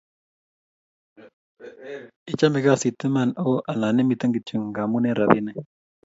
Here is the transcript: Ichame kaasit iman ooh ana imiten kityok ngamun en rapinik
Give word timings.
Ichame 2.31 2.59
kaasit 2.65 3.01
iman 3.07 3.29
ooh 3.43 3.57
ana 3.71 3.87
imiten 4.03 4.33
kityok 4.35 4.63
ngamun 4.69 5.03
en 5.09 5.17
rapinik 5.19 5.57